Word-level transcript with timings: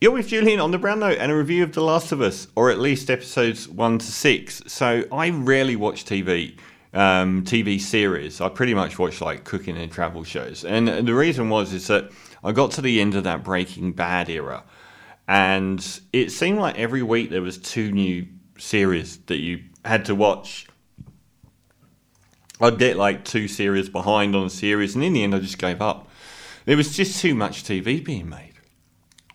You're 0.00 0.12
with 0.12 0.28
Julian 0.28 0.60
on 0.60 0.70
the 0.70 0.78
Brown 0.78 1.00
Note 1.00 1.18
and 1.18 1.32
a 1.32 1.34
review 1.34 1.64
of 1.64 1.72
The 1.72 1.82
Last 1.82 2.12
of 2.12 2.20
Us, 2.20 2.46
or 2.54 2.70
at 2.70 2.78
least 2.78 3.10
episodes 3.10 3.68
one 3.68 3.98
to 3.98 4.06
six. 4.06 4.62
So 4.68 5.02
I 5.10 5.30
rarely 5.30 5.74
watch 5.74 6.04
TV, 6.04 6.56
um, 6.94 7.42
TV 7.42 7.80
series. 7.80 8.40
I 8.40 8.48
pretty 8.48 8.74
much 8.74 8.96
watch 8.96 9.20
like 9.20 9.42
cooking 9.42 9.76
and 9.76 9.90
travel 9.90 10.22
shows, 10.22 10.64
and 10.64 10.86
the 10.86 11.14
reason 11.14 11.50
was 11.50 11.72
is 11.72 11.88
that 11.88 12.12
I 12.44 12.52
got 12.52 12.70
to 12.72 12.80
the 12.80 13.00
end 13.00 13.16
of 13.16 13.24
that 13.24 13.42
Breaking 13.42 13.90
Bad 13.90 14.28
era, 14.28 14.62
and 15.26 15.84
it 16.12 16.30
seemed 16.30 16.60
like 16.60 16.78
every 16.78 17.02
week 17.02 17.30
there 17.30 17.42
was 17.42 17.58
two 17.58 17.90
new 17.90 18.28
series 18.56 19.18
that 19.26 19.38
you 19.38 19.64
had 19.84 20.04
to 20.04 20.14
watch. 20.14 20.68
I'd 22.60 22.78
get 22.78 22.96
like 22.96 23.24
two 23.24 23.48
series 23.48 23.88
behind 23.88 24.36
on 24.36 24.46
a 24.46 24.50
series, 24.50 24.94
and 24.94 25.02
in 25.02 25.12
the 25.12 25.24
end, 25.24 25.34
I 25.34 25.40
just 25.40 25.58
gave 25.58 25.82
up. 25.82 26.08
There 26.66 26.76
was 26.76 26.96
just 26.96 27.20
too 27.20 27.34
much 27.34 27.64
TV 27.64 28.04
being 28.04 28.28
made. 28.28 28.47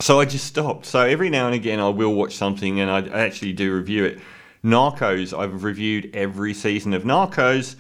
So 0.04 0.20
I 0.20 0.26
just 0.26 0.46
stopped. 0.46 0.86
So 0.86 1.00
every 1.00 1.30
now 1.30 1.46
and 1.46 1.56
again, 1.56 1.80
I 1.80 1.88
will 1.88 2.14
watch 2.14 2.36
something 2.36 2.82
and 2.82 2.92
I 2.92 3.08
actually 3.18 3.54
do 3.54 3.74
review 3.74 4.04
it. 4.04 4.20
Narcos, 4.62 5.32
I've 5.32 5.64
reviewed 5.64 6.14
every 6.14 6.54
season 6.54 6.94
of 6.94 7.04
Narcos, 7.04 7.78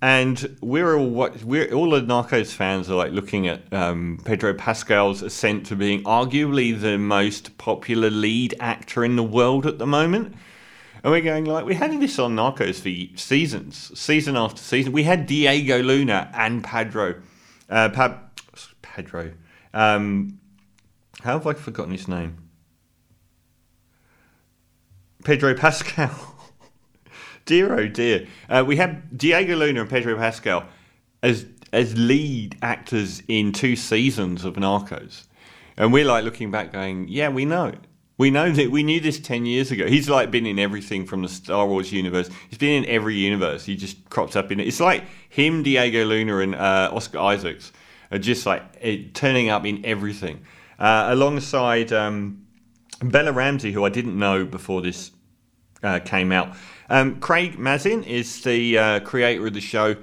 and 0.00 0.56
we're 0.62 0.96
all 0.96 1.10
what 1.10 1.44
we're 1.44 1.70
all 1.74 1.90
the 1.90 2.00
Narcos 2.00 2.54
fans 2.54 2.88
are 2.88 2.94
like 2.94 3.12
looking 3.12 3.48
at 3.48 3.70
um, 3.70 4.18
Pedro 4.24 4.54
Pascal's 4.54 5.20
ascent 5.20 5.66
to 5.66 5.76
being 5.76 6.02
arguably 6.04 6.80
the 6.80 6.96
most 6.96 7.58
popular 7.58 8.08
lead 8.08 8.54
actor 8.58 9.04
in 9.04 9.16
the 9.16 9.22
world 9.22 9.66
at 9.66 9.78
the 9.78 9.86
moment. 9.86 10.34
And 11.04 11.12
we're 11.12 11.20
going 11.20 11.44
like 11.44 11.66
we 11.66 11.74
had 11.74 11.90
this 12.00 12.18
on 12.18 12.34
Narcos 12.34 12.76
for 12.80 13.18
seasons, 13.18 13.92
season 14.00 14.38
after 14.38 14.62
season. 14.62 14.92
We 14.92 15.02
had 15.02 15.26
Diego 15.26 15.82
Luna 15.82 16.30
and 16.32 16.64
Pedro, 16.64 17.20
uh, 17.68 17.90
pa- 17.90 18.20
Pedro. 18.80 19.32
Um, 19.74 20.38
how 21.22 21.38
have 21.38 21.46
I 21.46 21.54
forgotten 21.54 21.92
his 21.92 22.08
name? 22.08 22.38
Pedro 25.24 25.54
Pascal. 25.54 26.36
dear 27.44 27.78
oh 27.78 27.86
dear. 27.86 28.26
Uh, 28.48 28.64
we 28.66 28.76
have 28.76 29.16
Diego 29.16 29.56
Luna 29.56 29.82
and 29.82 29.90
Pedro 29.90 30.16
Pascal 30.16 30.64
as 31.22 31.46
as 31.72 31.96
lead 31.96 32.56
actors 32.60 33.22
in 33.28 33.52
two 33.52 33.76
seasons 33.76 34.44
of 34.44 34.54
Narcos. 34.54 35.26
And 35.76 35.92
we're 35.92 36.04
like 36.04 36.24
looking 36.24 36.50
back 36.50 36.72
going, 36.72 37.08
yeah, 37.08 37.28
we 37.30 37.44
know. 37.44 37.72
We 38.18 38.30
know 38.30 38.50
that 38.50 38.70
we 38.70 38.82
knew 38.82 39.00
this 39.00 39.18
10 39.18 39.46
years 39.46 39.70
ago. 39.70 39.86
He's 39.86 40.08
like 40.08 40.30
been 40.30 40.44
in 40.44 40.58
everything 40.58 41.06
from 41.06 41.22
the 41.22 41.28
Star 41.28 41.66
Wars 41.66 41.92
universe. 41.92 42.28
He's 42.50 42.58
been 42.58 42.84
in 42.84 42.90
every 42.90 43.14
universe. 43.14 43.64
He 43.64 43.74
just 43.74 44.10
crops 44.10 44.36
up 44.36 44.52
in 44.52 44.60
it. 44.60 44.66
It's 44.66 44.80
like 44.80 45.04
him, 45.30 45.62
Diego 45.62 46.04
Luna, 46.04 46.38
and 46.38 46.54
uh, 46.54 46.90
Oscar 46.92 47.20
Isaacs 47.20 47.72
are 48.10 48.18
just 48.18 48.44
like 48.44 48.62
it, 48.80 49.14
turning 49.14 49.48
up 49.48 49.64
in 49.64 49.84
everything 49.86 50.44
uh, 50.78 51.06
alongside 51.08 51.92
um, 51.92 52.46
Bella 53.02 53.32
Ramsey, 53.32 53.72
who 53.72 53.84
I 53.84 53.88
didn't 53.88 54.18
know 54.18 54.44
before 54.44 54.82
this 54.82 55.10
uh, 55.82 56.00
came 56.00 56.32
out. 56.32 56.54
Um, 56.88 57.20
Craig 57.20 57.58
Mazin 57.58 58.04
is 58.04 58.42
the 58.42 58.78
uh, 58.78 59.00
creator 59.00 59.46
of 59.46 59.54
the 59.54 59.60
show. 59.60 59.96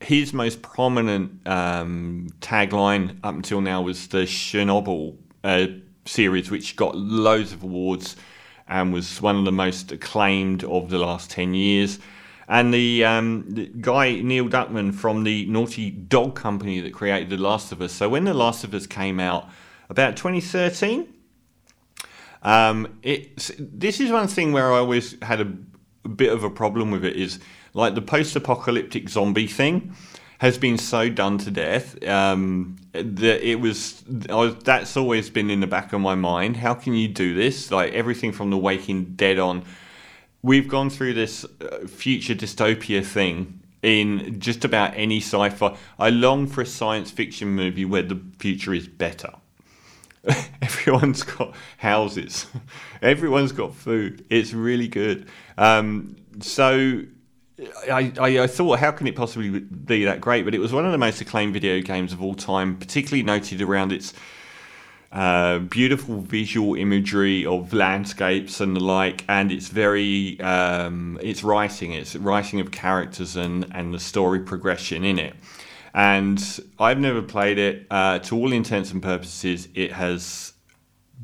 His 0.00 0.32
most 0.32 0.62
prominent 0.62 1.46
um, 1.46 2.28
tagline 2.40 3.18
up 3.22 3.34
until 3.34 3.60
now 3.60 3.82
was 3.82 4.08
the 4.08 4.22
Chernobyl 4.22 5.16
uh, 5.44 5.66
series, 6.04 6.50
which 6.50 6.76
got 6.76 6.96
loads 6.96 7.52
of 7.52 7.62
awards 7.62 8.16
and 8.68 8.92
was 8.92 9.20
one 9.20 9.36
of 9.36 9.44
the 9.44 9.52
most 9.52 9.92
acclaimed 9.92 10.64
of 10.64 10.90
the 10.90 10.98
last 10.98 11.30
10 11.30 11.54
years. 11.54 11.98
And 12.48 12.72
the, 12.74 13.04
um, 13.04 13.44
the, 13.48 13.66
guy 13.66 14.20
Neil 14.20 14.48
Druckmann, 14.48 14.94
from 14.94 15.24
the 15.24 15.46
Naughty 15.46 15.90
Dog 15.90 16.34
company 16.34 16.80
that 16.80 16.92
created 16.92 17.30
The 17.30 17.36
Last 17.36 17.72
of 17.72 17.80
Us. 17.80 17.92
So 17.92 18.08
when 18.08 18.24
The 18.24 18.34
Last 18.34 18.64
of 18.64 18.74
Us 18.74 18.86
came 18.86 19.20
out, 19.20 19.48
about 19.88 20.16
2013. 20.16 21.12
Um, 22.42 22.98
it, 23.02 23.36
this 23.58 24.00
is 24.00 24.10
one 24.10 24.26
thing 24.26 24.52
where 24.52 24.72
I 24.72 24.78
always 24.78 25.16
had 25.22 25.40
a, 25.40 25.52
a 26.04 26.08
bit 26.08 26.32
of 26.32 26.42
a 26.44 26.50
problem 26.50 26.90
with 26.90 27.04
it 27.04 27.16
is 27.16 27.38
like 27.74 27.94
the 27.94 28.02
post-apocalyptic 28.02 29.08
zombie 29.08 29.46
thing 29.46 29.94
has 30.38 30.58
been 30.58 30.76
so 30.76 31.08
done 31.08 31.38
to 31.38 31.52
death 31.52 32.02
um, 32.04 32.76
that 32.92 33.48
it 33.48 33.60
was, 33.60 34.02
was, 34.28 34.56
that's 34.64 34.96
always 34.96 35.30
been 35.30 35.50
in 35.50 35.60
the 35.60 35.68
back 35.68 35.92
of 35.92 36.00
my 36.00 36.16
mind. 36.16 36.56
How 36.56 36.74
can 36.74 36.94
you 36.94 37.06
do 37.06 37.32
this? 37.32 37.70
Like 37.70 37.92
everything 37.92 38.32
from 38.32 38.50
The 38.50 38.58
Walking 38.58 39.14
Dead 39.14 39.38
on, 39.38 39.64
we've 40.42 40.66
gone 40.66 40.90
through 40.90 41.14
this 41.14 41.44
uh, 41.44 41.86
future 41.86 42.34
dystopia 42.34 43.06
thing 43.06 43.60
in 43.82 44.40
just 44.40 44.64
about 44.64 44.94
any 44.96 45.20
sci-fi. 45.20 45.76
I 45.96 46.10
long 46.10 46.48
for 46.48 46.62
a 46.62 46.66
science 46.66 47.12
fiction 47.12 47.48
movie 47.50 47.84
where 47.84 48.02
the 48.02 48.20
future 48.38 48.74
is 48.74 48.88
better. 48.88 49.34
everyone's 50.62 51.22
got 51.22 51.54
houses, 51.78 52.46
everyone's 53.02 53.52
got 53.52 53.74
food. 53.74 54.24
It's 54.30 54.52
really 54.52 54.88
good. 54.88 55.28
Um, 55.58 56.16
so 56.40 57.02
I, 57.90 58.12
I, 58.18 58.40
I, 58.40 58.46
thought, 58.46 58.78
how 58.78 58.92
can 58.92 59.06
it 59.06 59.16
possibly 59.16 59.60
be 59.60 60.04
that 60.04 60.20
great? 60.20 60.44
But 60.44 60.54
it 60.54 60.58
was 60.58 60.72
one 60.72 60.84
of 60.86 60.92
the 60.92 60.98
most 60.98 61.20
acclaimed 61.20 61.52
video 61.52 61.80
games 61.80 62.12
of 62.12 62.22
all 62.22 62.34
time, 62.34 62.76
particularly 62.76 63.22
noted 63.22 63.60
around 63.60 63.92
its 63.92 64.14
uh, 65.10 65.58
beautiful 65.58 66.20
visual 66.20 66.74
imagery 66.74 67.44
of 67.44 67.72
landscapes 67.72 68.60
and 68.60 68.74
the 68.74 68.80
like, 68.80 69.24
and 69.28 69.52
it's 69.52 69.68
very 69.68 70.40
um, 70.40 71.18
it's 71.22 71.44
writing, 71.44 71.92
it's 71.92 72.16
writing 72.16 72.60
of 72.60 72.70
characters 72.70 73.36
and 73.36 73.66
and 73.72 73.92
the 73.92 74.00
story 74.00 74.40
progression 74.40 75.04
in 75.04 75.18
it 75.18 75.34
and 75.94 76.60
I've 76.78 76.98
never 76.98 77.22
played 77.22 77.58
it. 77.58 77.86
Uh, 77.90 78.18
to 78.20 78.36
all 78.36 78.52
intents 78.52 78.92
and 78.92 79.02
purposes, 79.02 79.68
it 79.74 79.92
has 79.92 80.52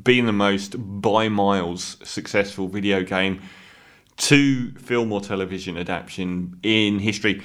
been 0.03 0.27
the 0.27 0.33
most 0.33 0.75
by 0.79 1.29
miles 1.29 1.97
successful 2.05 2.69
video 2.69 3.03
game 3.03 3.41
to 4.17 4.73
film 4.73 5.13
or 5.13 5.21
television 5.21 5.77
adaptation 5.77 6.59
in 6.63 6.99
history. 6.99 7.43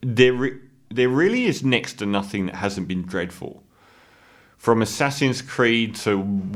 There, 0.00 0.32
re- 0.32 0.58
there 0.88 1.08
really 1.08 1.44
is 1.44 1.62
next 1.62 1.94
to 1.94 2.06
nothing 2.06 2.46
that 2.46 2.56
hasn't 2.56 2.88
been 2.88 3.02
dreadful. 3.02 3.62
From 4.56 4.82
Assassin's 4.82 5.42
Creed 5.42 5.94
to 5.96 6.50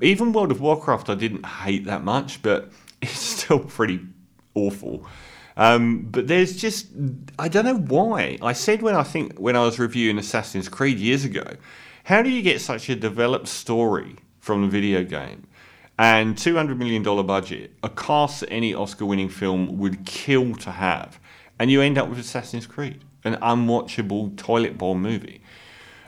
even 0.00 0.32
World 0.32 0.50
of 0.50 0.60
Warcraft, 0.60 1.10
I 1.10 1.14
didn't 1.14 1.44
hate 1.44 1.84
that 1.84 2.04
much, 2.04 2.42
but 2.42 2.70
it's 3.02 3.18
still 3.18 3.60
pretty 3.60 4.00
awful. 4.54 5.06
Um, 5.56 6.02
but 6.10 6.26
there's 6.26 6.56
just 6.56 6.88
I 7.38 7.48
don't 7.48 7.64
know 7.64 7.78
why. 7.78 8.38
I 8.42 8.52
said 8.52 8.82
when 8.82 8.94
I 8.94 9.04
think 9.04 9.38
when 9.38 9.56
I 9.56 9.60
was 9.60 9.78
reviewing 9.78 10.18
Assassin's 10.18 10.68
Creed 10.68 10.98
years 10.98 11.24
ago, 11.24 11.44
how 12.04 12.22
do 12.22 12.30
you 12.30 12.42
get 12.42 12.60
such 12.60 12.88
a 12.88 12.96
developed 12.96 13.48
story 13.48 14.16
from 14.40 14.62
the 14.62 14.68
video 14.68 15.04
game? 15.04 15.46
And 15.96 16.36
two 16.36 16.56
hundred 16.56 16.78
million 16.78 17.04
dollar 17.04 17.22
budget, 17.22 17.70
a 17.84 17.88
cast 17.88 18.40
that 18.40 18.50
any 18.50 18.74
Oscar-winning 18.74 19.28
film 19.28 19.78
would 19.78 20.04
kill 20.04 20.56
to 20.56 20.72
have, 20.72 21.20
and 21.60 21.70
you 21.70 21.80
end 21.80 21.98
up 21.98 22.08
with 22.08 22.18
Assassin's 22.18 22.66
Creed, 22.66 23.04
an 23.22 23.36
unwatchable 23.36 24.36
toilet 24.36 24.76
bowl 24.76 24.96
movie. 24.96 25.40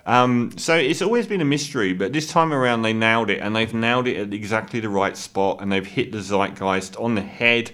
Um, 0.04 0.52
so 0.56 0.76
it's 0.76 1.02
always 1.02 1.26
been 1.26 1.40
a 1.40 1.44
mystery, 1.44 1.92
but 1.92 2.12
this 2.12 2.28
time 2.28 2.52
around 2.52 2.82
they 2.82 2.92
nailed 2.92 3.30
it, 3.30 3.38
and 3.40 3.54
they've 3.54 3.72
nailed 3.72 4.08
it 4.08 4.16
at 4.16 4.34
exactly 4.34 4.80
the 4.80 4.88
right 4.88 5.16
spot, 5.16 5.60
and 5.60 5.70
they've 5.70 5.86
hit 5.86 6.10
the 6.10 6.18
zeitgeist 6.18 6.96
on 6.96 7.14
the 7.14 7.22
head 7.22 7.70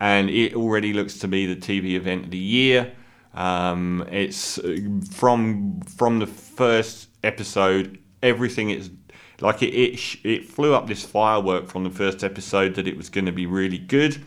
and 0.00 0.30
it 0.30 0.54
already 0.54 0.92
looks 0.92 1.18
to 1.18 1.28
be 1.28 1.46
the 1.46 1.60
TV 1.60 1.94
event 1.94 2.24
of 2.24 2.30
the 2.30 2.38
year. 2.38 2.92
Um, 3.34 4.06
it's 4.10 4.58
uh, 4.58 4.78
from 5.10 5.82
from 5.82 6.18
the 6.18 6.26
first 6.26 7.08
episode, 7.22 7.98
everything 8.22 8.70
is 8.70 8.90
like 9.40 9.62
it, 9.62 9.74
it 9.74 10.16
it 10.24 10.46
flew 10.46 10.74
up 10.74 10.88
this 10.88 11.04
firework 11.04 11.68
from 11.68 11.84
the 11.84 11.90
first 11.90 12.24
episode 12.24 12.74
that 12.74 12.88
it 12.88 12.96
was 12.96 13.08
going 13.10 13.26
to 13.26 13.32
be 13.32 13.46
really 13.46 13.78
good. 13.78 14.22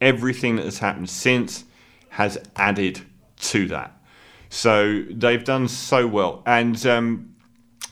Everything 0.00 0.56
that 0.56 0.64
has 0.64 0.78
happened 0.78 1.10
since 1.10 1.64
has 2.10 2.38
added 2.56 3.00
to 3.40 3.66
that. 3.68 4.00
So 4.48 5.02
they've 5.10 5.44
done 5.44 5.68
so 5.68 6.06
well, 6.06 6.42
and 6.46 6.86
um, 6.86 7.34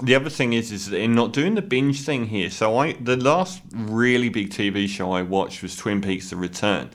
the 0.03 0.15
other 0.15 0.31
thing 0.31 0.55
is 0.55 0.73
is 0.73 0.89
they're 0.89 1.09
not 1.09 1.33
doing 1.33 1.55
the 1.55 1.63
binge 1.63 2.03
thing 2.03 2.27
here. 2.27 2.51
So 2.51 2.79
I 2.79 2.93
the 2.93 3.17
last 3.17 3.61
really 3.73 4.31
big 4.31 4.51
TV 4.51 4.89
show 4.89 5.13
I 5.13 5.23
watched 5.23 5.63
was 5.63 5.77
Twin 5.77 6.01
Peaks: 6.01 6.31
The 6.31 6.37
Return. 6.37 6.91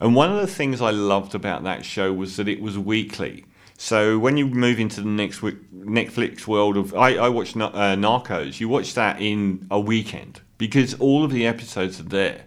And 0.00 0.14
one 0.14 0.30
of 0.30 0.40
the 0.40 0.46
things 0.46 0.80
I 0.80 0.90
loved 0.90 1.34
about 1.34 1.64
that 1.64 1.84
show 1.84 2.12
was 2.12 2.36
that 2.36 2.48
it 2.48 2.60
was 2.60 2.78
weekly. 2.78 3.44
So 3.78 4.18
when 4.18 4.36
you 4.36 4.46
move 4.46 4.78
into 4.78 5.00
the 5.00 5.08
next 5.08 5.40
Netflix 5.40 6.46
world 6.46 6.76
of, 6.76 6.94
I, 6.94 7.16
I 7.16 7.28
watch 7.28 7.56
uh, 7.56 7.96
Narcos. 7.96 8.58
You 8.58 8.68
watch 8.68 8.94
that 8.94 9.20
in 9.20 9.66
a 9.70 9.78
weekend 9.78 10.40
because 10.58 10.94
all 10.94 11.24
of 11.24 11.30
the 11.30 11.46
episodes 11.46 12.00
are 12.00 12.04
there, 12.04 12.46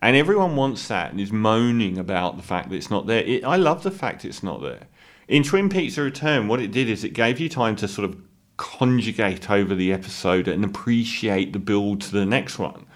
and 0.00 0.16
everyone 0.16 0.56
wants 0.56 0.88
that 0.88 1.10
and 1.10 1.20
is 1.20 1.30
moaning 1.30 1.98
about 1.98 2.36
the 2.36 2.42
fact 2.42 2.70
that 2.70 2.76
it's 2.76 2.90
not 2.90 3.06
there. 3.06 3.22
It, 3.22 3.44
I 3.44 3.56
love 3.56 3.82
the 3.82 3.90
fact 3.90 4.24
it's 4.24 4.42
not 4.42 4.62
there. 4.62 4.86
In 5.28 5.42
Twin 5.42 5.68
Peaks: 5.68 5.98
Return, 5.98 6.48
what 6.48 6.60
it 6.60 6.72
did 6.72 6.88
is 6.88 7.04
it 7.04 7.10
gave 7.10 7.38
you 7.38 7.50
time 7.50 7.76
to 7.76 7.88
sort 7.88 8.08
of 8.08 8.16
conjugate 8.56 9.50
over 9.50 9.74
the 9.74 9.92
episode 9.92 10.48
and 10.48 10.64
appreciate 10.64 11.52
the 11.52 11.58
build 11.58 12.00
to 12.00 12.12
the 12.12 12.24
next 12.24 12.58
one. 12.58 12.86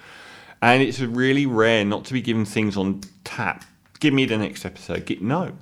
And 0.62 0.82
it's 0.82 1.00
really 1.00 1.44
rare 1.44 1.84
not 1.84 2.06
to 2.06 2.14
be 2.14 2.22
given 2.22 2.46
things 2.46 2.76
on 2.76 3.02
tap 3.24 3.64
Give 4.00 4.12
me 4.14 4.24
the 4.24 4.38
next 4.38 4.64
episode. 4.64 5.06
Get, 5.06 5.22
no, 5.22 5.52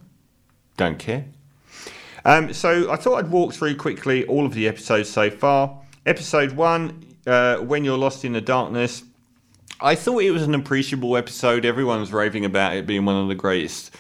don't 0.77 0.99
care. 0.99 1.27
Um, 2.25 2.53
so 2.53 2.91
I 2.91 2.97
thought 2.97 3.17
I'd 3.17 3.31
walk 3.31 3.53
through 3.53 3.77
quickly 3.77 4.25
all 4.27 4.47
of 4.47 4.55
the 4.55 4.69
episodes 4.69 5.09
so 5.09 5.31
far. 5.31 5.81
Episode 6.07 6.53
one, 6.53 7.05
uh, 7.27 7.57
When 7.59 7.85
You're 7.85 7.99
Lost 7.99 8.25
in 8.25 8.33
the 8.33 8.41
Darkness. 8.41 9.03
I 9.81 9.95
thought 9.95 10.23
it 10.23 10.31
was 10.31 10.43
an 10.43 10.55
appreciable 10.55 11.17
episode. 11.17 11.65
Everyone 11.65 12.01
was 12.01 12.13
raving 12.13 12.45
about 12.45 12.75
it 12.75 12.87
being 12.87 13.05
one 13.05 13.17
of 13.17 13.29
the 13.29 13.35
greatest 13.35 13.95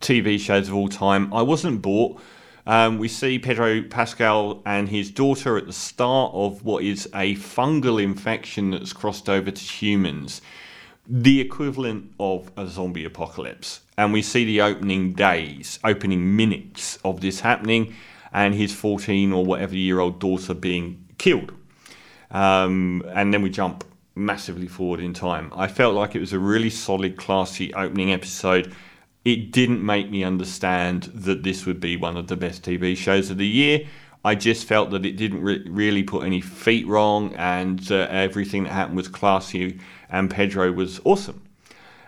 TV 0.00 0.38
shows 0.38 0.68
of 0.68 0.74
all 0.74 0.88
time. 0.88 1.32
I 1.32 1.42
wasn't 1.42 1.80
bought. 1.80 2.20
Um, 2.66 2.98
we 2.98 3.08
see 3.08 3.38
Pedro 3.38 3.82
Pascal 3.82 4.62
and 4.64 4.88
his 4.88 5.10
daughter 5.10 5.56
at 5.56 5.66
the 5.66 5.72
start 5.72 6.32
of 6.34 6.64
what 6.64 6.82
is 6.82 7.06
a 7.14 7.36
fungal 7.36 8.02
infection 8.02 8.70
that's 8.70 8.92
crossed 8.92 9.28
over 9.28 9.50
to 9.50 9.60
humans, 9.60 10.40
the 11.06 11.40
equivalent 11.40 12.12
of 12.18 12.50
a 12.56 12.66
zombie 12.66 13.04
apocalypse. 13.04 13.80
And 13.96 14.12
we 14.12 14.22
see 14.22 14.44
the 14.44 14.62
opening 14.62 15.12
days, 15.12 15.78
opening 15.84 16.36
minutes 16.36 16.98
of 17.04 17.20
this 17.20 17.40
happening, 17.40 17.94
and 18.32 18.54
his 18.54 18.74
14 18.74 19.32
or 19.32 19.44
whatever 19.44 19.76
year 19.76 20.00
old 20.00 20.18
daughter 20.18 20.54
being 20.54 21.04
killed. 21.18 21.52
Um, 22.30 23.04
and 23.14 23.32
then 23.32 23.42
we 23.42 23.50
jump 23.50 23.84
massively 24.16 24.66
forward 24.66 25.00
in 25.00 25.12
time. 25.12 25.52
I 25.54 25.68
felt 25.68 25.94
like 25.94 26.14
it 26.14 26.20
was 26.20 26.32
a 26.32 26.38
really 26.38 26.70
solid, 26.70 27.16
classy 27.16 27.72
opening 27.74 28.12
episode 28.12 28.74
it 29.24 29.52
didn't 29.52 29.84
make 29.84 30.10
me 30.10 30.22
understand 30.22 31.04
that 31.14 31.42
this 31.42 31.64
would 31.64 31.80
be 31.80 31.96
one 31.96 32.16
of 32.16 32.26
the 32.26 32.36
best 32.36 32.62
TV 32.62 32.96
shows 32.96 33.30
of 33.30 33.38
the 33.38 33.46
year. 33.46 33.86
I 34.22 34.34
just 34.34 34.66
felt 34.66 34.90
that 34.90 35.04
it 35.04 35.16
didn't 35.16 35.42
re- 35.42 35.64
really 35.66 36.02
put 36.02 36.24
any 36.24 36.40
feet 36.40 36.86
wrong, 36.86 37.34
and 37.34 37.90
uh, 37.90 38.06
everything 38.10 38.64
that 38.64 38.72
happened 38.72 38.96
was 38.96 39.08
classy, 39.08 39.80
and 40.14 40.30
Pedro 40.30 40.70
was 40.72 41.00
awesome. 41.04 41.42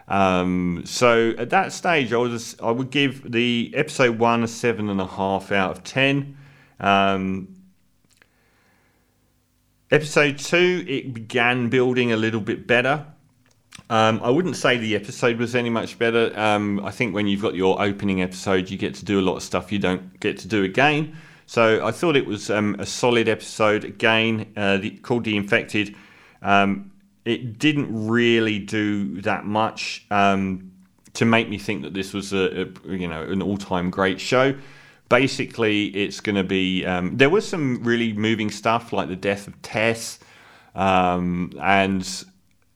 Um, 0.08 0.82
so 0.84 1.34
at 1.36 1.50
that 1.50 1.72
stage, 1.72 2.12
I 2.12 2.18
was 2.18 2.56
I 2.62 2.70
would 2.70 2.90
give 2.90 3.30
the 3.30 3.72
episode 3.74 4.18
one 4.18 4.44
a 4.44 4.48
seven 4.48 4.88
and 4.88 5.00
a 5.00 5.06
half 5.06 5.50
out 5.50 5.72
of 5.72 5.82
ten. 5.82 6.36
Um, 6.78 7.56
episode 9.90 10.38
two, 10.38 10.84
it 10.86 11.12
began 11.12 11.68
building 11.68 12.12
a 12.12 12.16
little 12.16 12.40
bit 12.40 12.68
better. 12.68 13.06
Um, 13.90 14.20
I 14.22 14.30
wouldn't 14.30 14.56
say 14.56 14.78
the 14.78 14.94
episode 14.94 15.38
was 15.38 15.56
any 15.56 15.70
much 15.70 15.98
better. 15.98 16.32
Um, 16.38 16.80
I 16.84 16.92
think 16.92 17.12
when 17.12 17.26
you've 17.26 17.42
got 17.42 17.56
your 17.56 17.82
opening 17.82 18.22
episode, 18.22 18.70
you 18.70 18.78
get 18.78 18.94
to 18.94 19.04
do 19.04 19.18
a 19.18 19.22
lot 19.22 19.36
of 19.36 19.42
stuff 19.42 19.72
you 19.72 19.80
don't 19.80 20.18
get 20.20 20.38
to 20.38 20.48
do 20.48 20.62
again. 20.62 21.16
So 21.46 21.84
I 21.84 21.90
thought 21.90 22.16
it 22.16 22.26
was 22.26 22.50
um, 22.50 22.76
a 22.78 22.86
solid 22.86 23.28
episode. 23.28 23.84
Again, 23.84 24.52
uh, 24.56 24.78
the, 24.78 24.90
called 24.90 25.24
The 25.24 25.36
Infected. 25.36 25.94
Um, 26.42 26.92
it 27.26 27.58
didn't 27.58 28.06
really 28.06 28.60
do 28.60 29.20
that 29.22 29.44
much 29.44 30.06
um, 30.10 30.70
to 31.14 31.24
make 31.24 31.48
me 31.48 31.58
think 31.58 31.82
that 31.82 31.92
this 31.92 32.14
was 32.14 32.32
a, 32.32 32.62
a 32.62 32.96
you 32.96 33.08
know 33.08 33.22
an 33.22 33.42
all-time 33.42 33.90
great 33.90 34.20
show. 34.20 34.54
Basically, 35.08 35.86
it's 35.88 36.20
going 36.20 36.36
to 36.36 36.44
be. 36.44 36.86
Um, 36.86 37.16
there 37.16 37.30
was 37.30 37.46
some 37.46 37.82
really 37.82 38.12
moving 38.12 38.50
stuff 38.50 38.92
like 38.92 39.08
the 39.08 39.16
death 39.16 39.46
of 39.46 39.60
Tess, 39.62 40.20
and 40.74 42.24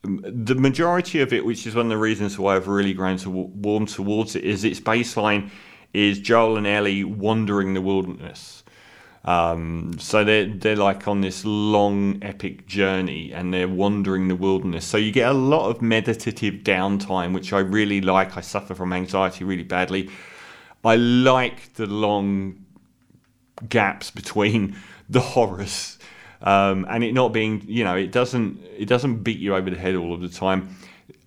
the 0.03 0.55
majority 0.55 1.21
of 1.21 1.33
it, 1.33 1.45
which 1.45 1.65
is 1.65 1.75
one 1.75 1.85
of 1.85 1.89
the 1.89 1.97
reasons 1.97 2.37
why 2.37 2.55
I've 2.55 2.67
really 2.67 2.93
grown 2.93 3.17
to 3.17 3.29
warm 3.29 3.85
towards 3.85 4.35
it, 4.35 4.43
is 4.43 4.63
its 4.63 4.79
baseline 4.79 5.49
is 5.93 6.19
Joel 6.19 6.57
and 6.57 6.67
Ellie 6.67 7.03
wandering 7.03 7.73
the 7.73 7.81
wilderness. 7.81 8.63
Um, 9.23 9.97
so 9.99 10.23
they're 10.23 10.47
they're 10.47 10.75
like 10.75 11.07
on 11.07 11.21
this 11.21 11.45
long 11.45 12.17
epic 12.23 12.65
journey 12.65 13.31
and 13.31 13.53
they're 13.53 13.67
wandering 13.67 14.27
the 14.27 14.35
wilderness. 14.35 14.85
So 14.85 14.97
you 14.97 15.11
get 15.11 15.29
a 15.29 15.33
lot 15.33 15.69
of 15.69 15.81
meditative 15.81 16.63
downtime, 16.63 17.33
which 17.33 17.53
I 17.53 17.59
really 17.59 18.01
like. 18.01 18.35
I 18.35 18.41
suffer 18.41 18.73
from 18.73 18.93
anxiety 18.93 19.43
really 19.43 19.63
badly. 19.63 20.09
I 20.83 20.95
like 20.95 21.73
the 21.75 21.85
long 21.85 22.65
gaps 23.69 24.09
between 24.09 24.75
the 25.09 25.19
horrors 25.19 25.99
um, 26.43 26.85
and 26.89 27.03
it 27.03 27.13
not 27.13 27.33
being, 27.33 27.63
you 27.67 27.83
know, 27.83 27.95
it 27.95 28.11
doesn't 28.11 28.59
it 28.77 28.87
doesn't 28.87 29.17
beat 29.17 29.39
you 29.39 29.55
over 29.55 29.69
the 29.69 29.77
head 29.77 29.95
all 29.95 30.13
of 30.13 30.21
the 30.21 30.29
time. 30.29 30.75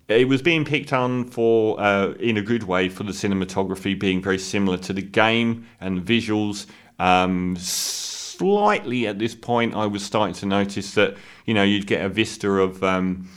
It 0.07 0.27
was 0.27 0.43
being 0.43 0.65
picked 0.65 0.93
on 0.93 1.25
for, 1.25 1.79
uh, 1.81 2.11
in 2.19 2.37
a 2.37 2.41
good 2.43 2.61
way, 2.61 2.89
for 2.89 3.01
the 3.01 3.11
cinematography 3.11 3.99
being 3.99 4.21
very 4.21 4.37
similar 4.37 4.77
to 4.77 4.93
the 4.93 5.01
game 5.01 5.65
and 5.81 6.05
visuals. 6.05 6.67
Um, 6.99 7.55
slightly 7.57 9.07
at 9.07 9.19
this 9.19 9.35
point, 9.35 9.75
I 9.75 9.85
was 9.85 10.03
starting 10.03 10.35
to 10.35 10.45
notice 10.45 10.93
that 10.93 11.15
you 11.45 11.53
know 11.53 11.63
you'd 11.63 11.87
get 11.87 12.05
a 12.05 12.09
vista 12.09 12.49
of 12.49 12.83
um, 12.83 13.29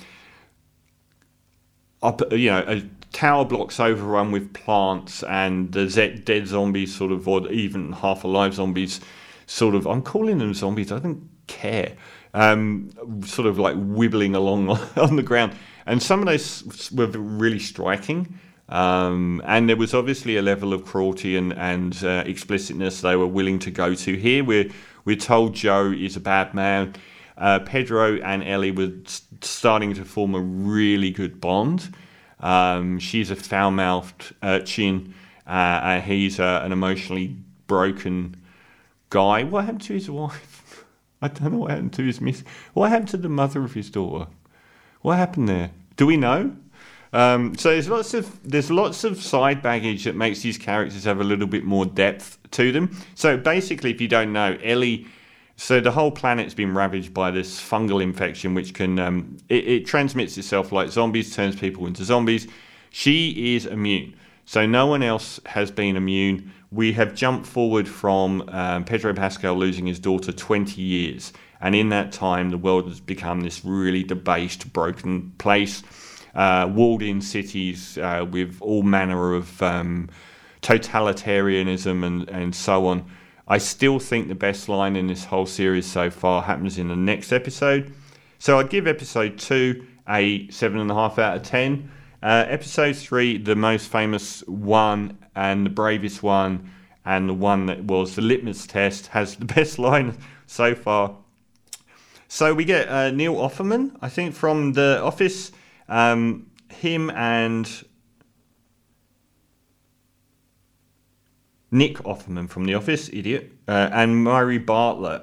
up, 2.03 2.33
you 2.33 2.51
know, 2.51 2.65
a 2.67 2.83
tower 3.13 3.45
blocks 3.45 3.81
overrun 3.81 4.31
with 4.31 4.53
plants 4.53 5.23
and 5.25 5.73
the 5.73 5.87
dead 6.25 6.47
zombies, 6.47 6.95
sort 6.95 7.13
of, 7.13 7.27
or 7.27 7.51
even 7.51 7.93
half 7.93 8.25
alive 8.25 8.55
zombies, 8.55 9.01
sort 9.47 9.75
of. 9.75 9.87
I'm 9.87 10.03
calling 10.03 10.39
them 10.39 10.55
zombies. 10.55 10.93
I 10.93 10.99
don't 10.99 11.29
care, 11.47 11.97
um, 12.35 12.91
sort 13.25 13.49
of 13.49 13.59
like 13.59 13.77
wibbling 13.77 14.35
along 14.35 14.71
on 14.97 15.17
the 15.17 15.23
ground. 15.23 15.55
And 15.87 16.03
some 16.03 16.21
of 16.21 16.27
those 16.27 16.91
were 16.93 17.07
really 17.07 17.59
striking. 17.59 18.39
Um, 18.69 19.41
and 19.47 19.69
there 19.69 19.77
was 19.77 19.95
obviously 19.95 20.37
a 20.37 20.43
level 20.43 20.75
of 20.75 20.85
cruelty 20.85 21.37
and, 21.37 21.53
and 21.55 21.99
uh, 22.05 22.23
explicitness 22.27 23.01
they 23.01 23.17
were 23.17 23.27
willing 23.27 23.59
to 23.61 23.71
go 23.71 23.95
to 23.95 24.15
here. 24.15 24.45
We're, 24.45 24.71
we're 25.05 25.17
told 25.17 25.55
Joe 25.55 25.91
is 25.91 26.17
a 26.17 26.21
bad 26.21 26.53
man. 26.53 26.95
Uh, 27.37 27.61
Pedro 27.61 28.17
and 28.17 28.43
Ellie 28.43 28.73
were 28.73 28.93
starting 29.41 29.95
to 29.95 30.05
form 30.05 30.35
a 30.35 30.41
really 30.41 31.11
good 31.11 31.41
bond. 31.41 31.95
Um, 32.41 32.99
she's 32.99 33.31
a 33.31 33.37
foul 33.37 33.71
mouthed 33.71 34.35
urchin, 34.43 35.15
uh, 35.47 35.81
and 35.83 36.05
he's 36.05 36.39
uh, 36.39 36.61
an 36.65 36.73
emotionally 36.73 37.37
broken 37.67 38.37
guy. 39.11 39.45
What 39.45 39.65
happened 39.65 39.83
to 39.83 39.95
his 39.95 40.11
wife? 40.11 40.85
I 41.23 41.29
don't 41.29 41.53
know 41.53 41.59
what 41.59 41.71
happened 41.71 41.95
to 41.95 42.03
his 42.03 42.21
miss. 42.21 42.45
What 42.75 42.91
happened 42.91 43.09
to 43.11 43.17
the 43.17 43.29
mother 43.29 43.65
of 43.65 43.75
his 43.75 43.91
daughter? 43.91 44.31
What 45.01 45.17
happened 45.17 45.49
there? 45.49 45.71
Do 45.97 46.07
we 46.07 46.17
know? 46.17 46.57
Um, 47.13 47.57
so 47.57 47.71
there's 47.71 47.89
lots 47.89 48.15
of 48.15 48.39
there's 48.49 48.71
lots 48.71 49.05
of 49.05 49.23
side 49.23 49.63
baggage 49.63 50.05
that 50.05 50.15
makes 50.15 50.43
these 50.43 50.59
characters 50.59 51.05
have 51.05 51.21
a 51.21 51.25
little 51.25 51.47
bit 51.47 51.65
more 51.65 51.87
depth 51.87 52.39
to 52.53 52.73
them. 52.73 52.97
So 53.15 53.37
basically, 53.37 53.91
if 53.91 54.01
you 54.01 54.09
don't 54.09 54.33
know, 54.33 54.59
Ellie. 54.63 55.07
So 55.61 55.81
the 55.81 55.91
whole 55.91 56.13
planet's 56.13 56.55
been 56.55 56.73
ravaged 56.73 57.13
by 57.13 57.33
this 57.33 57.61
fungal 57.61 58.01
infection, 58.01 58.55
which 58.55 58.75
can 58.75 59.01
um, 59.01 59.39
it, 59.49 59.67
it 59.67 59.87
transmits 59.87 60.39
itself 60.39 60.71
like 60.71 60.89
zombies, 60.91 61.35
turns 61.35 61.57
people 61.57 61.87
into 61.87 62.05
zombies. 62.05 62.47
She 62.91 63.57
is 63.57 63.67
immune, 63.67 64.15
so 64.45 64.67
no 64.67 64.87
one 64.87 65.03
else 65.03 65.41
has 65.47 65.73
been 65.73 65.97
immune 65.97 66.53
we 66.71 66.93
have 66.93 67.15
jumped 67.15 67.47
forward 67.47 67.89
from 67.89 68.47
um, 68.49 68.85
Pedro 68.85 69.15
Pascal 69.15 69.55
losing 69.55 69.87
his 69.87 69.99
daughter 69.99 70.33
20 70.33 70.81
years. 70.81 71.33
And 71.61 71.75
in 71.75 71.89
that 71.89 72.13
time, 72.13 72.51
the 72.51 72.59
world 72.59 72.87
has 72.89 73.01
become 73.01 73.41
this 73.41 73.65
really 73.65 74.05
debased, 74.05 74.73
broken 74.73 75.33
place, 75.39 75.83
uh, 76.39 76.71
walled 76.73 77.03
in 77.03 77.21
cities 77.21 77.99
uh, 77.99 78.25
with 78.31 78.59
all 78.61 78.85
manner 78.85 79.35
of 79.35 79.61
um, 79.61 80.09
totalitarianism 80.63 82.05
and, 82.05 82.31
and 82.31 82.55
so 82.55 82.87
on. 82.87 83.05
I 83.49 83.59
still 83.59 83.99
think 83.99 84.29
the 84.29 84.37
best 84.37 84.69
line 84.69 84.95
in 84.95 85.09
this 85.09 85.25
whole 85.25 85.47
series 85.47 85.85
so 85.85 86.11
far 86.11 86.43
happens 86.43 86.79
in 86.79 86.89
the 86.89 86.97
next 86.97 87.33
episode. 87.33 87.93
So 88.39 88.61
I'd 88.61 88.71
give 88.71 88.87
episode 88.87 89.37
two 89.37 89.85
a 90.09 90.47
7.5 90.47 91.19
out 91.19 91.39
of 91.39 91.43
10. 91.43 91.91
Uh, 92.23 92.45
episode 92.49 92.95
three, 92.95 93.37
the 93.37 93.57
most 93.57 93.91
famous 93.91 94.47
one 94.47 95.19
and 95.35 95.67
the 95.67 95.71
bravest 95.71 96.23
one, 96.23 96.71
and 97.05 97.29
the 97.29 97.35
one 97.35 97.67
that 97.67 97.83
was 97.83 98.15
the 98.15 98.23
litmus 98.23 98.65
test, 98.65 99.09
has 99.09 99.35
the 99.35 99.45
best 99.57 99.81
line 99.81 100.17
so 100.47 100.77
far. 100.77 101.17
So 102.29 102.55
we 102.55 102.65
get 102.65 102.89
uh, 102.89 103.11
Neil 103.11 103.35
Offerman, 103.35 103.97
I 104.01 104.09
think, 104.09 104.37
from 104.37 104.75
The 104.75 105.01
Office. 105.03 105.51
Um, 105.89 106.51
him 106.69 107.11
and 107.11 107.69
Nick 111.71 111.97
Offerman 111.99 112.49
from 112.49 112.65
The 112.65 112.75
Office, 112.75 113.09
idiot, 113.13 113.53
uh, 113.67 113.91
and 113.93 114.23
Murray 114.23 114.59
Bartlett 114.59 115.23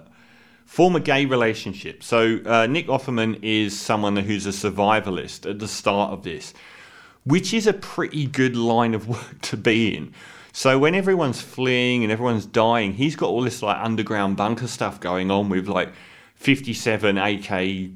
form 0.66 0.96
a 0.96 1.00
gay 1.00 1.26
relationship. 1.26 2.04
So 2.04 2.40
uh, 2.46 2.68
Nick 2.68 2.88
Offerman 2.88 3.40
is 3.42 3.80
someone 3.80 4.16
who's 4.16 4.46
a 4.46 4.50
survivalist 4.50 5.50
at 5.50 5.60
the 5.60 5.68
start 5.68 6.12
of 6.12 6.24
this 6.24 6.54
which 7.26 7.54
is 7.54 7.68
a 7.68 7.74
pretty 7.74 8.26
good 8.26 8.56
line 8.56 8.94
of 8.94 9.08
work 9.10 9.42
to 9.42 9.58
be 9.58 9.96
in. 9.96 10.14
So 10.54 10.80
when 10.80 10.96
everyone's 10.96 11.42
fleeing 11.42 12.04
and 12.04 12.12
everyone's 12.12 12.46
dying, 12.46 12.94
he's 12.94 13.18
got 13.18 13.28
all 13.28 13.42
this 13.42 13.62
like 13.62 13.78
underground 13.84 14.38
bunker 14.38 14.68
stuff 14.68 15.02
going 15.02 15.30
on 15.30 15.50
with 15.50 15.68
like 15.68 15.92
57 16.46 17.18
AK 17.18 17.48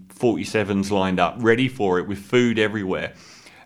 47s 0.10 0.90
lined 0.90 1.20
up, 1.20 1.36
ready 1.38 1.68
for 1.68 2.00
it, 2.00 2.08
with 2.08 2.18
food 2.18 2.58
everywhere. 2.58 3.14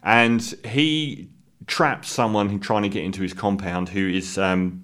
And 0.04 0.42
he 0.66 1.30
traps 1.68 2.12
someone 2.12 2.60
trying 2.60 2.84
to 2.84 2.90
get 2.90 3.06
into 3.06 3.22
his 3.22 3.34
compound, 3.34 3.88
who 3.88 4.10
is 4.10 4.38
um, 4.38 4.84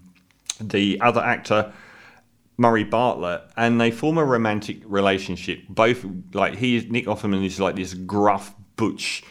the 0.62 1.02
other 1.02 1.20
actor, 1.20 1.74
Murray 2.56 2.86
Bartlett, 2.86 3.42
and 3.58 3.82
they 3.82 3.92
form 3.92 4.18
a 4.18 4.24
romantic 4.24 4.78
relationship. 4.86 5.64
Both 5.68 6.06
like 6.34 6.56
he 6.56 6.78
is 6.78 6.86
Nick 6.86 7.06
Offerman 7.06 7.46
is 7.46 7.60
like 7.60 7.76
this 7.76 7.94
gruff 7.94 8.56
butch 8.78 9.22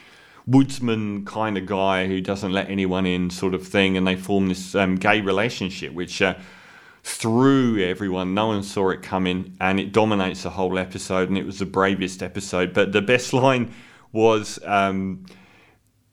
woodsman 0.46 1.24
kind 1.24 1.56
of 1.56 1.64
guy 1.64 2.06
who 2.06 2.20
doesn't 2.20 2.52
let 2.52 2.68
anyone 2.68 3.06
in, 3.06 3.30
sort 3.30 3.54
of 3.54 3.66
thing, 3.66 3.96
and 3.96 4.06
they 4.06 4.16
form 4.16 4.48
this 4.48 4.74
um, 4.74 4.96
gay 4.96 5.22
relationship, 5.22 5.94
which 5.94 6.20
uh, 6.20 6.34
through 7.08 7.82
everyone. 7.82 8.34
No 8.34 8.48
one 8.48 8.62
saw 8.62 8.90
it 8.90 9.02
coming, 9.02 9.56
and 9.60 9.80
it 9.80 9.92
dominates 9.92 10.42
the 10.42 10.50
whole 10.50 10.78
episode. 10.78 11.28
And 11.28 11.38
it 11.38 11.46
was 11.46 11.58
the 11.58 11.66
bravest 11.66 12.22
episode. 12.22 12.74
But 12.74 12.92
the 12.92 13.02
best 13.02 13.32
line 13.44 13.72
was 14.12 14.58
um, 14.64 15.24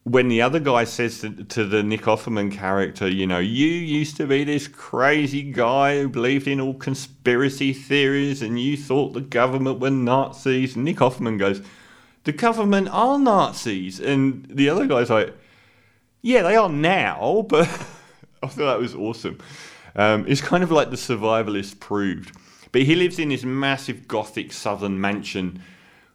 when 0.03 0.29
the 0.29 0.41
other 0.41 0.59
guy 0.59 0.85
says 0.85 1.19
to, 1.19 1.29
to, 1.29 1.65
the 1.65 1.83
Nick 1.83 2.03
Offerman 2.03 2.51
character, 2.51 3.09
you 3.09 3.27
know, 3.27 3.39
you 3.39 3.67
used 3.67 4.17
to 4.17 4.25
be 4.25 4.43
this 4.43 4.67
crazy 4.67 5.43
guy 5.43 5.99
who 5.99 6.07
believed 6.07 6.47
in 6.47 6.61
all 6.61 6.73
conspiracy 6.73 7.73
theories, 7.73 8.41
and 8.41 8.59
you 8.59 8.77
thought 8.77 9.13
the 9.13 9.21
government 9.21 9.79
were 9.79 9.91
Nazis. 9.91 10.75
And 10.75 10.85
Nick 10.85 10.97
Offerman 10.97 11.37
goes, 11.37 11.61
"The 12.23 12.31
government 12.31 12.87
are 12.89 13.19
Nazis," 13.19 13.99
and 13.99 14.47
the 14.49 14.69
other 14.69 14.87
guy's 14.87 15.09
like, 15.09 15.33
"Yeah, 16.21 16.43
they 16.43 16.55
are 16.55 16.69
now," 16.69 17.45
but 17.49 17.67
I 18.43 18.47
thought 18.47 18.65
that 18.65 18.79
was 18.79 18.95
awesome. 18.95 19.39
Um, 19.95 20.25
it's 20.27 20.41
kind 20.41 20.63
of 20.63 20.71
like 20.71 20.89
the 20.89 20.95
survivalist 20.97 21.79
proved. 21.79 22.35
But 22.71 22.83
he 22.83 22.95
lives 22.95 23.19
in 23.19 23.29
this 23.29 23.43
massive 23.43 24.07
gothic 24.07 24.51
southern 24.51 24.99
mansion, 24.99 25.61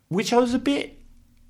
which 0.09 0.33
I 0.33 0.39
was 0.39 0.53
a 0.53 0.59
bit. 0.59 0.99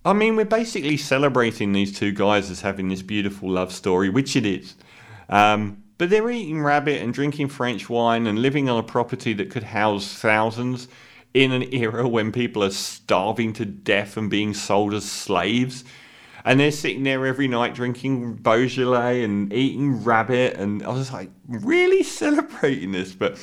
I 0.05 0.13
mean, 0.13 0.37
we're 0.37 0.45
basically 0.45 0.97
celebrating 0.97 1.73
these 1.73 1.97
two 1.97 2.13
guys 2.13 2.51
as 2.51 2.63
having 2.63 2.89
this 2.89 3.03
beautiful 3.03 3.51
love 3.51 3.73
story, 3.73 4.09
which 4.09 4.37
it 4.37 4.47
is. 4.47 4.77
Um, 5.29 5.83
but 5.99 6.09
they're 6.09 6.31
eating 6.31 6.63
rabbit 6.63 7.03
and 7.03 7.13
drinking 7.13 7.49
French 7.49 7.91
wine 7.91 8.27
and 8.27 8.41
living 8.41 8.69
on 8.71 8.79
a 8.79 8.83
property 8.83 9.35
that 9.35 9.51
could 9.51 9.65
house 9.65 10.15
thousands 10.15 10.89
in 11.35 11.53
an 11.53 11.63
era 11.75 12.09
when 12.09 12.33
people 12.33 12.65
are 12.65 12.71
starving 12.71 13.53
to 13.55 13.65
death 13.67 14.17
and 14.17 14.31
being 14.31 14.55
sold 14.55 14.95
as 14.95 15.05
slaves 15.05 15.85
and 16.45 16.61
they're 16.61 16.73
sitting 16.73 17.03
there 17.03 17.27
every 17.27 17.49
night 17.49 17.75
drinking 17.75 18.35
Beaujolais 18.37 19.23
and 19.23 19.53
eating 19.53 20.03
rabbit, 20.05 20.57
and 20.57 20.83
I 20.83 20.89
was 20.89 21.13
like, 21.13 21.31
really 21.49 22.03
celebrating 22.03 22.93
this. 22.93 23.13
But 23.13 23.39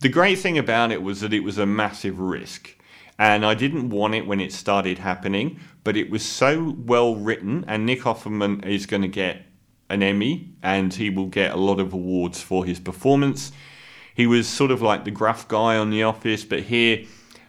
the 0.00 0.08
great 0.08 0.38
thing 0.38 0.58
about 0.58 0.92
it 0.92 1.02
was 1.02 1.20
that 1.20 1.32
it 1.32 1.40
was 1.40 1.58
a 1.58 1.66
massive 1.66 2.18
risk. 2.20 2.74
And 3.18 3.44
I 3.44 3.54
didn't 3.54 3.90
want 3.90 4.14
it 4.14 4.26
when 4.26 4.40
it 4.40 4.52
started 4.52 4.98
happening, 4.98 5.58
but 5.82 5.96
it 5.96 6.08
was 6.08 6.24
so 6.24 6.76
well 6.78 7.16
written, 7.16 7.64
and 7.66 7.84
Nick 7.84 8.02
Offerman 8.02 8.64
is 8.64 8.86
going 8.86 9.02
to 9.02 9.08
get 9.08 9.42
an 9.90 10.02
Emmy, 10.02 10.54
and 10.62 10.94
he 10.94 11.10
will 11.10 11.26
get 11.26 11.52
a 11.52 11.56
lot 11.56 11.80
of 11.80 11.92
awards 11.92 12.40
for 12.40 12.64
his 12.64 12.78
performance. 12.78 13.50
He 14.14 14.26
was 14.26 14.46
sort 14.46 14.70
of 14.70 14.82
like 14.82 15.04
the 15.04 15.10
gruff 15.10 15.48
guy 15.48 15.76
on 15.76 15.90
The 15.90 16.04
Office, 16.04 16.44
but 16.44 16.60
here, 16.60 17.04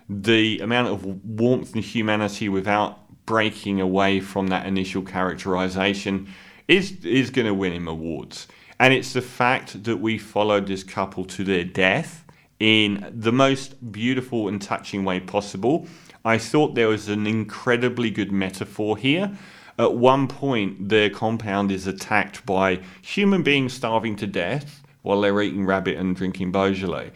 the 0.08 0.60
amount 0.60 0.88
of 0.88 1.06
warmth 1.24 1.75
and 1.75 1.84
humanity 1.84 2.50
without 2.50 3.00
breaking 3.29 3.79
away 3.79 4.19
from 4.19 4.48
that 4.48 4.65
initial 4.65 5.03
characterization 5.03 6.27
is 6.67 7.05
is 7.05 7.29
going 7.29 7.45
to 7.45 7.53
win 7.53 7.71
him 7.71 7.88
awards. 7.88 8.48
And 8.79 8.91
it's 8.91 9.13
the 9.13 9.21
fact 9.21 9.83
that 9.83 9.98
we 9.98 10.17
followed 10.17 10.65
this 10.65 10.83
couple 10.83 11.25
to 11.25 11.43
their 11.43 11.63
death 11.63 12.25
in 12.59 13.13
the 13.15 13.31
most 13.31 13.91
beautiful 13.91 14.48
and 14.48 14.59
touching 14.59 15.05
way 15.05 15.19
possible. 15.19 15.86
I 16.25 16.39
thought 16.39 16.74
there 16.74 16.88
was 16.88 17.07
an 17.07 17.27
incredibly 17.27 18.09
good 18.09 18.31
metaphor 18.31 18.98
here. 18.98 19.38
At 19.77 19.93
one 19.93 20.27
point, 20.27 20.89
their 20.89 21.12
compound 21.12 21.71
is 21.71 21.86
attacked 21.86 22.48
by 22.48 22.81
human 23.03 23.43
beings 23.43 23.74
starving 23.74 24.15
to 24.15 24.25
death 24.25 24.81
while 25.03 25.21
they're 25.21 25.39
eating 25.39 25.67
rabbit 25.67 25.98
and 25.98 26.15
drinking 26.15 26.51
Beaujolais. 26.51 27.12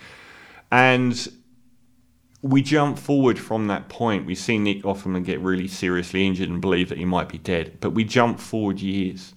And 0.72 1.28
we 2.44 2.62
jump 2.62 3.00
forward 3.00 3.40
from 3.40 3.68
that 3.68 3.88
point. 3.88 4.26
We 4.26 4.36
see 4.36 4.60
Nick 4.60 4.84
Offerman 4.84 5.24
get 5.24 5.40
really 5.40 5.68
seriously 5.68 6.28
injured 6.28 6.50
and 6.50 6.60
believe 6.60 6.90
that 6.90 6.98
he 6.98 7.06
might 7.06 7.30
be 7.30 7.38
dead, 7.38 7.78
but 7.80 7.92
we 7.92 8.04
jump 8.04 8.38
forward 8.38 8.82
years. 8.82 9.34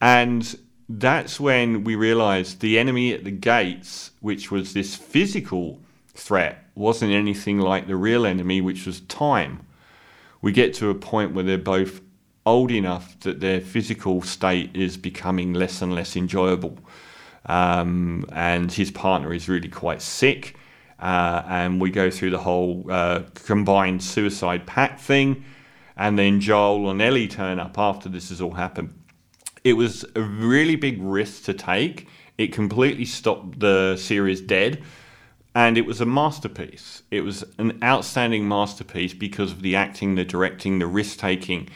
And 0.00 0.58
that's 0.88 1.38
when 1.38 1.84
we 1.84 1.96
realize 1.96 2.56
the 2.56 2.78
enemy 2.78 3.12
at 3.12 3.24
the 3.24 3.30
gates, 3.30 4.10
which 4.20 4.50
was 4.50 4.72
this 4.72 4.96
physical 4.96 5.80
threat, 6.14 6.64
wasn't 6.74 7.12
anything 7.12 7.58
like 7.58 7.86
the 7.86 7.96
real 7.96 8.24
enemy, 8.24 8.62
which 8.62 8.86
was 8.86 9.00
time. 9.00 9.66
We 10.40 10.50
get 10.50 10.72
to 10.74 10.88
a 10.88 10.94
point 10.94 11.34
where 11.34 11.44
they're 11.44 11.58
both 11.58 12.00
old 12.46 12.70
enough 12.70 13.20
that 13.20 13.40
their 13.40 13.60
physical 13.60 14.22
state 14.22 14.74
is 14.74 14.96
becoming 14.96 15.52
less 15.52 15.82
and 15.82 15.94
less 15.94 16.16
enjoyable. 16.16 16.78
Um, 17.44 18.24
and 18.32 18.72
his 18.72 18.90
partner 18.90 19.34
is 19.34 19.46
really 19.46 19.68
quite 19.68 20.00
sick 20.00 20.56
uh, 21.04 21.44
and 21.48 21.82
we 21.82 21.90
go 21.90 22.10
through 22.10 22.30
the 22.30 22.38
whole 22.38 22.82
uh, 22.88 23.20
combined 23.34 24.02
suicide 24.02 24.66
pact 24.66 24.98
thing. 24.98 25.44
And 25.98 26.18
then 26.18 26.40
Joel 26.40 26.88
and 26.90 27.02
Ellie 27.02 27.28
turn 27.28 27.60
up 27.60 27.78
after 27.78 28.08
this 28.08 28.30
has 28.30 28.40
all 28.40 28.52
happened. 28.52 28.94
It 29.64 29.74
was 29.74 30.06
a 30.16 30.22
really 30.22 30.76
big 30.76 31.02
risk 31.02 31.44
to 31.44 31.52
take. 31.52 32.08
It 32.38 32.54
completely 32.54 33.04
stopped 33.04 33.60
the 33.60 33.96
series 33.98 34.40
dead. 34.40 34.82
And 35.54 35.76
it 35.76 35.84
was 35.84 36.00
a 36.00 36.06
masterpiece. 36.06 37.02
It 37.10 37.20
was 37.20 37.44
an 37.58 37.78
outstanding 37.84 38.48
masterpiece 38.48 39.12
because 39.12 39.52
of 39.52 39.60
the 39.60 39.76
acting, 39.76 40.14
the 40.14 40.24
directing, 40.24 40.78
the 40.78 40.86
risk 40.86 41.18
taking, 41.18 41.68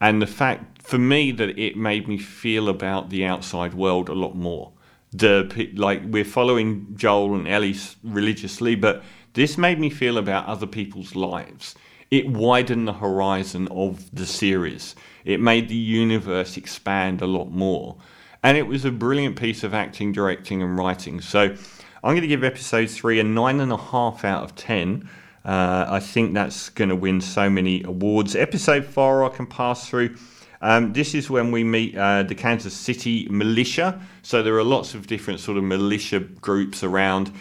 and 0.00 0.22
the 0.22 0.26
fact 0.26 0.82
for 0.82 0.98
me 0.98 1.32
that 1.32 1.58
it 1.58 1.76
made 1.76 2.06
me 2.06 2.16
feel 2.16 2.68
about 2.68 3.10
the 3.10 3.24
outside 3.24 3.74
world 3.74 4.08
a 4.08 4.14
lot 4.14 4.34
more 4.36 4.72
the 5.12 5.70
like 5.74 6.02
we're 6.04 6.24
following 6.24 6.94
Joel 6.96 7.34
and 7.34 7.48
Ellie 7.48 7.76
religiously, 8.02 8.74
but 8.74 9.02
this 9.34 9.56
made 9.56 9.78
me 9.78 9.90
feel 9.90 10.18
about 10.18 10.46
other 10.46 10.66
people's 10.66 11.14
lives. 11.14 11.74
It 12.10 12.28
widened 12.28 12.86
the 12.86 12.92
horizon 12.92 13.68
of 13.68 14.14
the 14.14 14.26
series. 14.26 14.94
It 15.24 15.40
made 15.40 15.68
the 15.68 15.74
universe 15.74 16.56
expand 16.56 17.22
a 17.22 17.26
lot 17.26 17.50
more. 17.50 17.96
And 18.42 18.58
it 18.58 18.66
was 18.66 18.84
a 18.84 18.90
brilliant 18.90 19.36
piece 19.36 19.62
of 19.62 19.72
acting, 19.72 20.12
directing, 20.12 20.62
and 20.62 20.76
writing. 20.76 21.20
So 21.20 21.40
I'm 21.40 22.12
going 22.12 22.22
to 22.22 22.26
give 22.26 22.44
episode 22.44 22.90
three 22.90 23.20
a 23.20 23.24
nine 23.24 23.60
and 23.60 23.72
a 23.72 23.76
half 23.76 24.24
out 24.24 24.42
of 24.42 24.54
ten. 24.54 25.08
Uh, 25.44 25.86
I 25.88 26.00
think 26.00 26.34
that's 26.34 26.68
going 26.68 26.90
to 26.90 26.96
win 26.96 27.20
so 27.20 27.48
many 27.48 27.82
awards. 27.82 28.36
Episode 28.36 28.84
four, 28.84 29.24
I 29.24 29.28
can 29.28 29.46
pass 29.46 29.88
through. 29.88 30.16
Um, 30.62 30.92
this 30.92 31.14
is 31.14 31.28
when 31.28 31.50
we 31.50 31.64
meet 31.64 31.98
uh, 31.98 32.22
the 32.22 32.36
Kansas 32.36 32.72
City 32.72 33.26
militia. 33.28 34.00
So 34.22 34.42
there 34.42 34.54
are 34.54 34.64
lots 34.64 34.94
of 34.94 35.08
different 35.08 35.40
sort 35.40 35.58
of 35.58 35.64
militia 35.64 36.20
groups 36.20 36.84
around. 36.84 37.32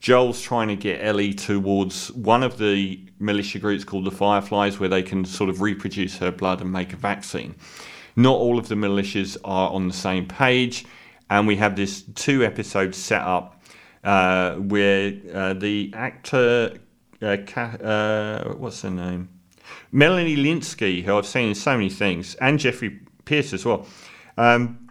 Joel's 0.00 0.42
trying 0.42 0.68
to 0.68 0.76
get 0.76 1.02
Ellie 1.02 1.32
towards 1.32 2.12
one 2.12 2.42
of 2.42 2.58
the 2.58 3.00
militia 3.20 3.60
groups 3.60 3.84
called 3.84 4.04
the 4.04 4.10
Fireflies, 4.10 4.78
where 4.78 4.88
they 4.88 5.02
can 5.02 5.24
sort 5.24 5.48
of 5.48 5.62
reproduce 5.62 6.18
her 6.18 6.32
blood 6.32 6.60
and 6.60 6.70
make 6.70 6.92
a 6.92 6.96
vaccine. 6.96 7.54
Not 8.16 8.36
all 8.36 8.58
of 8.58 8.68
the 8.68 8.74
militias 8.74 9.36
are 9.44 9.70
on 9.70 9.88
the 9.88 9.94
same 9.94 10.26
page, 10.26 10.84
and 11.30 11.46
we 11.46 11.56
have 11.56 11.76
this 11.76 12.02
two 12.14 12.44
episode 12.44 12.94
setup 12.94 13.62
uh, 14.02 14.56
where 14.56 15.14
uh, 15.32 15.54
the 15.54 15.92
actor, 15.94 16.76
uh, 17.22 17.26
uh, 17.26 18.52
what's 18.54 18.82
her 18.82 18.90
name? 18.90 19.33
Melanie 19.92 20.36
Lynskey, 20.36 21.02
who 21.04 21.16
I've 21.16 21.26
seen 21.26 21.50
in 21.50 21.54
so 21.54 21.72
many 21.72 21.90
things, 21.90 22.34
and 22.36 22.58
Jeffrey 22.58 23.00
Pierce 23.24 23.52
as 23.52 23.64
well. 23.64 23.86
Um, 24.36 24.88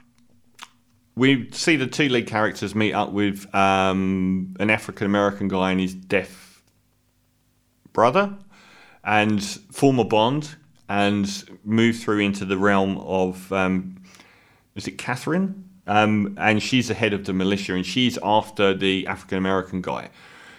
we 1.16 1.50
see 1.52 1.76
the 1.76 1.88
two 1.88 2.10
lead 2.10 2.28
characters 2.28 2.74
meet 2.74 2.94
up 2.94 3.12
with 3.12 3.54
um, 3.54 4.56
an 4.60 4.70
African 4.70 5.06
American 5.06 5.48
guy 5.48 5.72
and 5.72 5.80
his 5.80 5.94
deaf 5.94 6.64
brother, 7.92 8.36
and 9.04 9.44
form 9.44 10.00
a 10.00 10.04
bond 10.04 10.56
and 10.90 11.60
move 11.64 11.98
through 11.98 12.20
into 12.20 12.46
the 12.46 12.58
realm 12.58 12.98
of 12.98 13.52
um, 13.54 14.02
is 14.76 14.88
it 14.88 14.98
Catherine? 14.98 15.70
Um, 15.86 16.36
and 16.40 16.64
she's 16.64 16.88
the 16.88 16.94
head 16.94 17.14
of 17.14 17.26
the 17.26 17.34
militia, 17.34 17.76
and 17.76 17.86
she's 17.86 18.18
after 18.24 18.74
the 18.74 19.06
African 19.08 19.38
American 19.38 19.82
guy. 19.82 20.10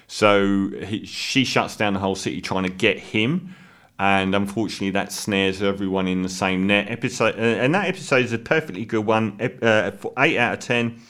So 0.07 0.69
he, 0.85 1.07
she 1.07 1.45
shuts 1.45 1.77
down 1.77 1.95
the 1.95 2.01
whole 2.01 2.15
city 2.15 2.41
trying 2.41 2.65
to 2.65 2.69
get 2.69 2.99
him 2.99 3.55
and 3.99 4.35
unfortunately 4.35 4.91
that 4.91 5.13
snares 5.13 5.63
everyone 5.63 6.09
in 6.09 6.23
the 6.23 6.29
same 6.29 6.67
net. 6.67 6.91
Episode 6.91 7.37
uh, 7.37 7.43
and 7.43 7.75
that 7.75 7.89
episode 7.89 8.25
is 8.25 8.33
a 8.33 8.39
perfectly 8.39 8.85
good 8.85 9.07
one 9.07 9.39
uh, 9.63 9.91
8 10.19 10.39
out 10.39 10.55
of 10.55 10.61
10 10.61 11.01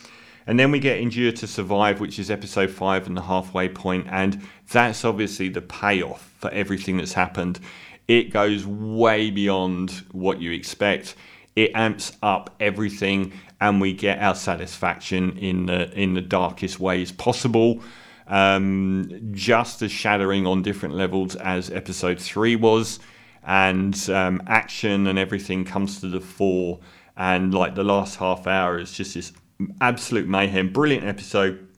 and 0.47 0.59
then 0.59 0.71
we 0.71 0.79
get 0.79 0.99
endure 0.99 1.29
and 1.29 1.38
survive 1.38 2.00
which 2.00 2.19
is 2.19 2.31
episode 2.31 2.71
5 2.71 3.07
and 3.07 3.17
the 3.17 3.23
halfway 3.23 3.69
point. 3.69 4.05
point 4.05 4.14
and 4.14 4.47
that's 4.71 5.05
obviously 5.05 5.49
the 5.49 5.62
payoff 5.62 6.31
for 6.38 6.50
everything 6.50 6.99
that's 6.99 7.14
happened. 7.14 7.59
It 8.07 8.31
goes 8.31 8.67
way 8.67 9.31
beyond 9.31 9.91
what 10.12 10.41
you 10.43 10.53
expect. 10.53 11.14
It 11.57 11.71
amps 11.75 12.12
up 12.23 12.55
everything 12.61 13.33
and 13.61 13.81
we 13.81 13.95
get 13.95 14.19
our 14.19 14.35
satisfaction 14.35 15.38
in 15.38 15.67
the 15.67 15.91
in 15.99 16.12
the 16.12 16.21
darkest 16.21 16.79
ways 16.81 17.12
possible 17.12 17.81
um, 18.26 19.31
just 19.33 19.83
as 19.83 19.93
shattering 19.93 20.47
on 20.47 20.62
different 20.62 20.95
levels 20.95 21.37
as 21.37 21.71
episode 21.71 22.19
three 22.19 22.57
was, 22.57 22.99
and 23.47 24.09
um, 24.11 24.43
action 24.47 25.07
and 25.07 25.19
everything 25.19 25.64
comes 25.64 26.00
to 26.00 26.09
the 26.09 26.21
fore. 26.21 26.81
And 27.16 27.54
like 27.54 27.75
the 27.75 27.85
last 27.85 28.16
half 28.16 28.47
hour 28.47 28.78
is 28.78 28.93
just 28.93 29.14
this 29.14 29.33
absolute 29.81 30.26
mayhem. 30.26 30.73
Brilliant 30.73 31.07
episode, 31.07 31.69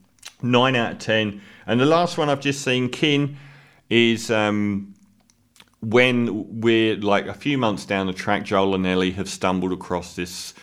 nine 0.43 0.77
out 0.77 0.93
of 0.93 0.99
ten. 0.99 1.41
And 1.67 1.81
the 1.81 1.87
last 1.87 2.17
one 2.17 2.29
I've 2.31 2.41
just 2.41 2.63
seen, 2.63 2.89
Kin, 2.89 3.37
is 3.91 4.31
um, 4.31 4.95
when 5.81 6.61
we're 6.61 6.97
like 6.97 7.27
a 7.27 7.35
few 7.35 7.59
months 7.59 7.85
down 7.85 8.07
the 8.07 8.13
track. 8.13 8.45
Joel 8.45 8.75
and 8.75 8.87
Ellie 8.87 9.11
have 9.13 9.29
stumbled 9.29 9.73
across 9.73 10.15
this 10.15 10.55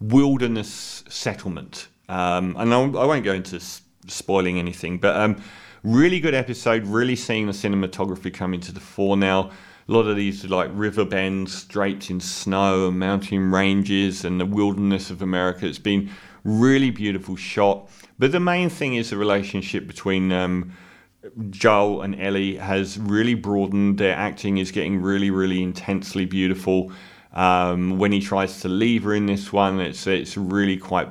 wilderness 0.00 1.04
settlement, 1.08 1.88
um, 2.08 2.56
and 2.58 2.74
I 2.74 2.78
will 2.78 2.90
not 2.90 3.22
go 3.22 3.32
into 3.32 3.60
spoiling 4.06 4.58
anything. 4.58 4.98
But 4.98 5.16
um, 5.16 5.42
really 5.82 6.20
good 6.20 6.34
episode. 6.34 6.86
Really 6.86 7.16
seeing 7.16 7.46
the 7.46 7.52
cinematography 7.52 8.32
come 8.32 8.54
into 8.54 8.72
the 8.72 8.80
fore 8.80 9.16
now. 9.16 9.50
A 9.86 9.92
lot 9.92 10.06
of 10.06 10.16
these 10.16 10.44
like 10.46 10.70
river 10.72 11.04
bends 11.04 11.64
draped 11.64 12.10
in 12.10 12.18
snow 12.18 12.88
and 12.88 12.98
mountain 12.98 13.50
ranges 13.50 14.24
and 14.24 14.40
the 14.40 14.46
wilderness 14.46 15.10
of 15.10 15.20
America. 15.20 15.66
It's 15.66 15.78
been 15.78 16.10
really 16.44 16.90
beautiful 16.90 17.36
shot. 17.36 17.90
But 18.18 18.32
the 18.32 18.40
main 18.40 18.70
thing 18.70 18.94
is 18.94 19.10
the 19.10 19.16
relationship 19.16 19.86
between 19.86 20.32
um, 20.32 20.72
Joel 21.50 22.02
and 22.02 22.20
Ellie 22.20 22.56
has 22.56 22.98
really 22.98 23.34
broadened. 23.34 23.98
Their 23.98 24.14
acting 24.14 24.58
is 24.58 24.70
getting 24.70 25.00
really, 25.00 25.30
really 25.30 25.62
intensely 25.62 26.24
beautiful. 26.24 26.92
Um, 27.32 27.98
when 27.98 28.12
he 28.12 28.20
tries 28.20 28.60
to 28.60 28.68
leave 28.68 29.02
her 29.04 29.14
in 29.14 29.26
this 29.26 29.52
one, 29.52 29.80
it's 29.80 30.06
it's 30.06 30.36
really 30.36 30.76
quite 30.76 31.08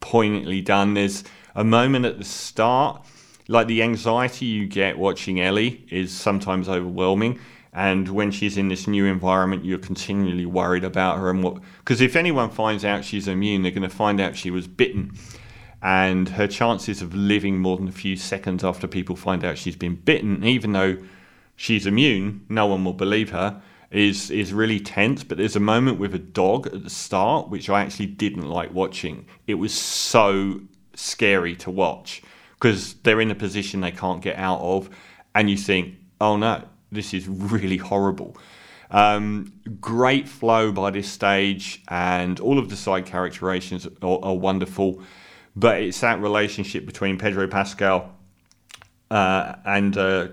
poignantly 0.00 0.60
done. 0.60 0.94
There's 0.94 1.24
a 1.54 1.64
moment 1.64 2.04
at 2.04 2.18
the 2.18 2.24
start, 2.24 3.04
like 3.48 3.66
the 3.66 3.82
anxiety 3.82 4.46
you 4.46 4.66
get 4.66 4.98
watching 4.98 5.40
Ellie 5.40 5.86
is 5.90 6.12
sometimes 6.12 6.68
overwhelming. 6.68 7.38
And 7.72 8.08
when 8.08 8.30
she's 8.30 8.56
in 8.56 8.68
this 8.68 8.86
new 8.86 9.04
environment, 9.04 9.64
you're 9.64 9.78
continually 9.78 10.46
worried 10.46 10.84
about 10.84 11.18
her 11.18 11.28
and 11.28 11.42
what. 11.42 11.60
Because 11.78 12.00
if 12.00 12.14
anyone 12.14 12.50
finds 12.50 12.84
out 12.84 13.04
she's 13.04 13.26
immune, 13.26 13.62
they're 13.62 13.72
going 13.72 13.82
to 13.82 13.88
find 13.88 14.20
out 14.20 14.36
she 14.36 14.50
was 14.50 14.68
bitten. 14.68 15.12
And 15.82 16.28
her 16.30 16.46
chances 16.46 17.02
of 17.02 17.14
living 17.14 17.58
more 17.58 17.76
than 17.76 17.88
a 17.88 17.92
few 17.92 18.16
seconds 18.16 18.64
after 18.64 18.86
people 18.86 19.16
find 19.16 19.44
out 19.44 19.58
she's 19.58 19.76
been 19.76 19.96
bitten, 19.96 20.44
even 20.44 20.72
though 20.72 20.96
she's 21.56 21.86
immune, 21.86 22.46
no 22.48 22.66
one 22.66 22.84
will 22.84 22.94
believe 22.94 23.30
her, 23.30 23.60
is, 23.90 24.30
is 24.30 24.52
really 24.52 24.80
tense. 24.80 25.24
But 25.24 25.36
there's 25.36 25.56
a 25.56 25.60
moment 25.60 25.98
with 25.98 26.14
a 26.14 26.18
dog 26.18 26.68
at 26.68 26.84
the 26.84 26.90
start, 26.90 27.50
which 27.50 27.68
I 27.68 27.82
actually 27.82 28.06
didn't 28.06 28.48
like 28.48 28.72
watching. 28.72 29.26
It 29.48 29.54
was 29.54 29.74
so 29.74 30.60
scary 30.94 31.56
to 31.56 31.70
watch 31.70 32.22
because 32.54 32.94
they're 33.02 33.20
in 33.20 33.30
a 33.30 33.34
position 33.34 33.80
they 33.80 33.90
can't 33.90 34.22
get 34.22 34.36
out 34.36 34.60
of. 34.60 34.90
And 35.34 35.50
you 35.50 35.56
think, 35.56 35.96
oh 36.20 36.36
no, 36.36 36.64
this 36.92 37.12
is 37.12 37.28
really 37.28 37.76
horrible. 37.76 38.36
Um, 38.90 39.52
great 39.80 40.28
flow 40.28 40.70
by 40.70 40.90
this 40.90 41.08
stage, 41.10 41.82
and 41.88 42.38
all 42.38 42.58
of 42.58 42.68
the 42.68 42.76
side 42.76 43.06
characterizations 43.06 43.86
are, 43.86 44.18
are 44.22 44.36
wonderful. 44.36 45.02
But 45.56 45.80
it's 45.80 46.00
that 46.00 46.20
relationship 46.20 46.86
between 46.86 47.18
Pedro 47.18 47.48
Pascal 47.48 48.14
uh, 49.10 49.56
and 49.64 49.96
uh, 49.96 50.28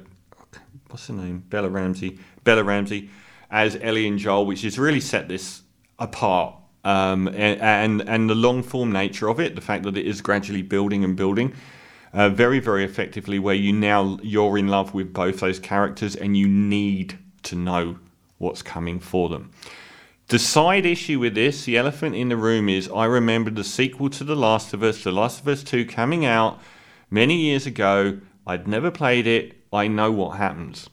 what's 0.89 1.07
her 1.07 1.13
name, 1.13 1.43
Bella 1.49 1.69
Ramsey, 1.69 2.19
Bella 2.43 2.63
Ramsey, 2.63 3.09
as 3.49 3.77
Ellie 3.81 4.07
and 4.07 4.17
Joel, 4.17 4.45
which 4.45 4.61
has 4.61 4.79
really 4.79 4.99
set 4.99 5.27
this 5.27 5.61
apart. 5.99 6.55
Um, 6.83 7.27
and, 7.27 8.01
and 8.01 8.29
the 8.29 8.35
long 8.35 8.63
form 8.63 8.91
nature 8.91 9.29
of 9.29 9.39
it, 9.39 9.55
the 9.55 9.61
fact 9.61 9.83
that 9.83 9.97
it 9.97 10.07
is 10.07 10.21
gradually 10.21 10.63
building 10.63 11.03
and 11.03 11.15
building, 11.15 11.53
uh, 12.13 12.29
very 12.29 12.59
very 12.59 12.83
effectively 12.83 13.39
where 13.39 13.55
you 13.55 13.71
now 13.71 14.17
you're 14.21 14.57
in 14.57 14.67
love 14.67 14.93
with 14.93 15.13
both 15.13 15.39
those 15.39 15.59
characters 15.59 16.15
and 16.15 16.35
you 16.35 16.47
need 16.47 17.17
to 17.43 17.55
know 17.55 17.97
what's 18.37 18.61
coming 18.61 18.99
for 18.99 19.29
them. 19.29 19.51
The 20.27 20.39
side 20.39 20.85
issue 20.85 21.19
with 21.19 21.35
this 21.35 21.65
the 21.65 21.77
elephant 21.77 22.15
in 22.15 22.29
the 22.29 22.37
room 22.37 22.67
is 22.69 22.89
i 22.89 23.05
remember 23.05 23.51
the 23.51 23.63
sequel 23.63 24.09
to 24.11 24.23
the 24.23 24.35
last 24.35 24.73
of 24.73 24.81
us 24.81 25.03
the 25.03 25.11
last 25.11 25.41
of 25.41 25.47
us 25.47 25.63
2 25.63 25.85
coming 25.85 26.25
out 26.25 26.59
many 27.09 27.35
years 27.35 27.65
ago. 27.65 28.19
I'd 28.47 28.67
never 28.67 28.89
played 28.89 29.27
it. 29.27 29.55
I 29.71 29.87
know 29.87 30.11
what 30.11 30.37
happens 30.37 30.89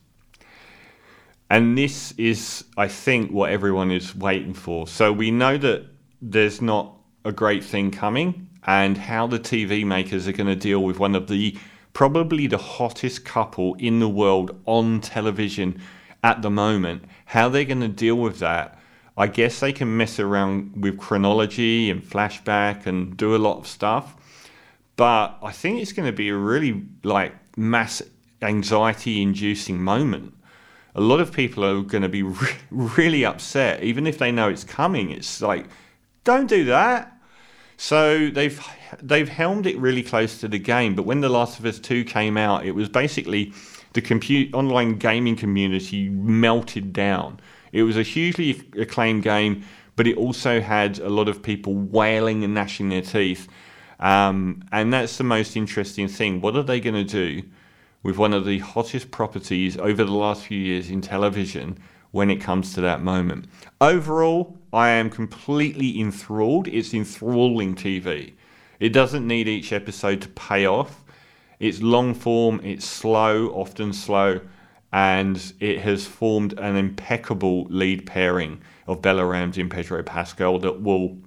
and 1.51 1.77
this 1.77 2.13
is 2.13 2.65
i 2.77 2.87
think 2.87 3.31
what 3.31 3.51
everyone 3.51 3.91
is 3.91 4.15
waiting 4.15 4.55
for 4.55 4.87
so 4.87 5.13
we 5.13 5.31
know 5.31 5.57
that 5.57 5.87
there's 6.21 6.61
not 6.61 6.95
a 7.25 7.33
great 7.33 7.65
thing 7.65 7.91
coming 7.91 8.49
and 8.67 8.99
how 8.99 9.27
the 9.27 9.39
TV 9.39 9.85
makers 9.85 10.29
are 10.29 10.33
going 10.33 10.47
to 10.47 10.57
deal 10.57 10.83
with 10.83 10.99
one 10.99 11.15
of 11.15 11.29
the 11.29 11.57
probably 11.93 12.47
the 12.47 12.59
hottest 12.59 13.25
couple 13.25 13.75
in 13.77 13.99
the 13.99 14.09
world 14.09 14.61
on 14.67 15.01
television 15.01 15.81
at 16.23 16.43
the 16.43 16.51
moment. 16.51 17.03
How 17.25 17.49
they're 17.49 17.65
going 17.65 17.81
to 17.81 17.89
deal 17.89 18.17
with 18.17 18.39
that. 18.41 18.79
I 19.17 19.27
guess 19.27 19.61
they 19.61 19.73
can 19.73 19.97
mess 19.97 20.21
around 20.21 20.83
with 20.83 20.99
chronology 20.99 21.91
and 21.91 22.03
flashback 22.03 22.87
and 22.87 23.17
do 23.17 23.35
a 23.35 23.39
lot 23.39 23.59
of 23.59 23.67
stuff. 23.67 24.15
But 24.97 25.39
I 25.43 25.51
think 25.51 25.81
it's 25.81 25.93
going 25.93 26.07
to 26.07 26.17
be 26.17 26.29
a 26.29 26.37
really 26.37 26.85
like 27.03 27.35
mass 27.57 28.03
anxiety 28.43 29.23
inducing 29.23 29.83
moment. 29.83 30.35
A 30.99 31.01
lot 31.01 31.21
of 31.21 31.33
people 31.33 31.65
are 31.65 31.83
going 31.83 32.03
to 32.03 32.09
be 32.09 32.23
re- 32.23 32.57
really 32.71 33.25
upset, 33.25 33.83
even 33.83 34.07
if 34.07 34.19
they 34.19 34.33
know 34.33 34.49
it's 34.49 34.65
coming. 34.65 35.11
It's 35.11 35.41
like, 35.41 35.67
don't 36.25 36.47
do 36.47 36.65
that 36.67 37.19
so 37.79 38.29
they've 38.29 38.61
they've 39.01 39.29
helmed 39.29 39.65
it 39.65 39.79
really 39.79 40.03
close 40.03 40.39
to 40.41 40.49
the 40.49 40.59
game. 40.59 40.95
But 40.95 41.05
when 41.05 41.21
The 41.21 41.29
Last 41.29 41.59
of 41.59 41.65
Us 41.65 41.79
Two 41.79 42.05
came 42.05 42.37
out, 42.37 42.67
it 42.67 42.73
was 42.73 42.89
basically 42.89 43.55
the 43.95 44.03
compute 44.03 44.53
online 44.53 44.99
gaming 44.99 45.37
community 45.37 46.09
melted 46.11 46.93
down. 46.93 47.41
It 47.73 47.85
was 47.85 47.97
a 47.97 48.03
hugely 48.03 48.69
acclaimed 48.77 49.23
game, 49.23 49.63
but 49.95 50.07
it 50.07 50.17
also 50.17 50.61
had 50.61 50.99
a 50.99 51.09
lot 51.09 51.29
of 51.29 51.41
people 51.41 51.75
wailing 51.75 52.43
and 52.45 52.53
gnashing 52.53 52.89
their 52.89 53.03
teeth. 53.03 53.49
Um, 54.01 54.65
and 54.73 54.93
that's 54.93 55.17
the 55.17 55.25
most 55.25 55.57
interesting 55.57 56.09
thing. 56.09 56.41
What 56.41 56.57
are 56.57 56.63
they 56.63 56.81
going 56.81 56.95
to 56.95 57.05
do 57.05 57.49
with 58.03 58.17
one 58.17 58.33
of 58.33 58.45
the 58.45 58.59
hottest 58.59 59.11
properties 59.11 59.77
over 59.77 60.05
the 60.05 60.13
last 60.13 60.45
few 60.45 60.59
years 60.59 60.91
in 60.91 61.01
television 61.01 61.79
when 62.11 62.31
it 62.31 62.41
comes 62.41 62.73
to 62.75 62.81
that 62.81 63.03
moment? 63.03 63.47
Overall, 63.81 64.57
I 64.73 64.91
am 64.91 65.11
completely 65.11 66.01
enthralled. 66.01 66.69
It's 66.69 66.95
enthralling 66.95 67.75
TV. 67.75 68.33
It 68.81 68.91
doesn't 68.91 69.27
need 69.27 69.49
each 69.49 69.73
episode 69.73 70.23
to 70.23 70.29
pay 70.29 70.67
off. 70.67 71.05
It's 71.59 71.83
long 71.83 72.15
form, 72.15 72.61
it's 72.63 72.87
slow, 72.87 73.49
often 73.49 73.93
slow, 73.93 74.41
and 74.93 75.53
it 75.59 75.81
has 75.81 76.07
formed 76.07 76.59
an 76.59 76.77
impeccable 76.77 77.65
lead 77.65 78.07
pairing 78.07 78.61
of 78.87 79.03
Bella 79.03 79.27
Ramsey 79.27 79.61
and 79.61 79.71
Pedro 79.71 80.03
Pascal 80.03 80.59
that 80.61 80.81
will 80.81 81.19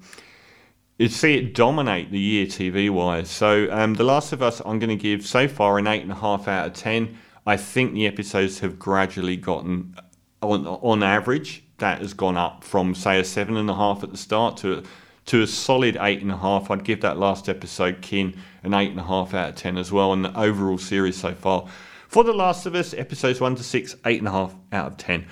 see 1.10 1.36
it 1.36 1.54
dominate 1.56 2.12
the 2.12 2.20
year 2.20 2.46
TV 2.46 2.90
wise. 2.90 3.30
So, 3.30 3.68
um, 3.72 3.96
The 3.96 4.04
Last 4.04 4.34
of 4.34 4.42
Us, 4.42 4.62
I'm 4.66 4.80
going 4.80 4.90
to 4.90 4.96
give 4.96 5.26
so 5.26 5.48
far 5.48 5.78
an 5.78 5.86
8.5 5.86 6.48
out 6.48 6.68
of 6.68 6.74
10. 6.74 7.18
I 7.46 7.58
think 7.58 7.94
the 7.94 8.08
episodes 8.08 8.60
have 8.60 8.78
gradually 8.78 9.38
gotten, 9.38 9.96
on, 10.42 10.68
on 10.68 11.02
average, 11.02 11.64
that 11.82 12.00
has 12.00 12.14
gone 12.14 12.38
up 12.38 12.64
from 12.64 12.96
say 12.96 13.20
a 13.20 13.24
seven 13.24 13.58
and 13.58 13.70
a 13.70 13.76
half 13.76 14.04
at 14.04 14.12
the 14.12 14.18
start 14.18 14.56
to 14.58 14.84
to 15.26 15.42
a 15.42 15.48
solid 15.48 15.98
eight 16.02 16.22
and 16.22 16.32
a 16.32 16.38
half. 16.38 16.72
I'd 16.72 16.84
give 16.84 17.02
that 17.02 17.18
last 17.18 17.48
episode, 17.48 18.02
Kin, 18.02 18.36
an 18.64 18.74
eight 18.74 18.90
and 18.90 19.00
a 19.00 19.04
half 19.04 19.34
out 19.34 19.50
of 19.50 19.56
ten 19.56 19.78
as 19.78 19.92
well, 19.92 20.14
and 20.14 20.26
the 20.26 20.40
overall 20.40 20.78
series 20.78 21.18
so 21.18 21.34
far. 21.34 21.68
For 22.08 22.24
The 22.24 22.34
Last 22.34 22.66
of 22.66 22.76
Us, 22.76 22.94
episodes 22.94 23.40
one 23.40 23.56
to 23.56 23.64
six, 23.64 23.96
eight 24.06 24.20
and 24.20 24.28
a 24.28 24.32
half 24.32 24.56
out 24.72 24.88
of 24.88 24.98
ten. 24.98 25.28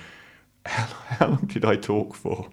How, 0.66 0.84
how 1.06 1.26
long 1.28 1.46
did 1.46 1.64
I 1.64 1.76
talk 1.76 2.14
for? 2.14 2.48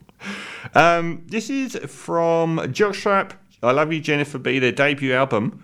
Um, 0.74 1.24
this 1.28 1.50
is 1.50 1.76
from 1.88 2.72
Josh 2.72 3.04
Jockstrap. 3.04 3.32
I 3.64 3.72
Love 3.72 3.92
You, 3.92 4.00
Jennifer 4.00 4.38
B. 4.38 4.60
Their 4.60 4.72
debut 4.72 5.14
album 5.14 5.64